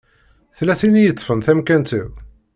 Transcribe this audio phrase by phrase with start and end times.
[0.57, 2.09] Tella tin i yeṭṭfen tamkant-iw.